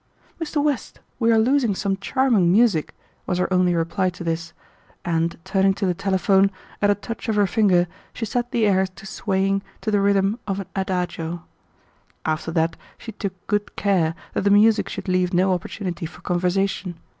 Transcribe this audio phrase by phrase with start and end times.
[0.43, 0.63] "Mr.
[0.63, 2.95] West, we are losing some charming music,"
[3.27, 4.51] was her only reply to this,
[5.05, 6.49] and turning to the telephone,
[6.81, 10.39] at a touch of her finger she set the air to swaying to the rhythm
[10.47, 11.45] of an adagio.
[12.25, 16.97] After that she took good care that the music should leave no opportunity for conversation.